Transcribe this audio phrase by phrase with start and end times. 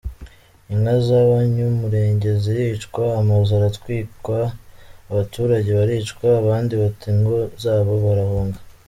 [0.73, 4.37] Inka zabanyamulenge ziricwa, amazu aratwikwa,
[5.11, 8.59] abaturage baricwa abandi bata ingo zabo barahunga.